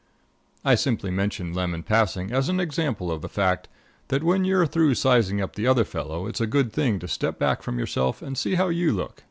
I 0.65 0.73
simply 0.73 1.11
mention 1.11 1.53
Lem 1.53 1.75
in 1.75 1.83
passing 1.83 2.31
as 2.31 2.49
an 2.49 2.59
example 2.59 3.11
of 3.11 3.21
the 3.21 3.29
fact 3.29 3.67
that 4.07 4.23
when 4.23 4.45
you're 4.45 4.65
through 4.65 4.95
sizing 4.95 5.39
up 5.39 5.55
the 5.55 5.67
other 5.67 5.83
fellow, 5.85 6.25
it's 6.25 6.41
a 6.41 6.47
good 6.47 6.73
thing 6.73 6.97
to 6.97 7.07
step 7.07 7.37
back 7.37 7.61
from 7.61 7.77
yourself 7.77 8.23
and 8.23 8.35
see 8.35 8.55
how 8.55 8.69
you 8.69 8.93
look. 8.93 9.19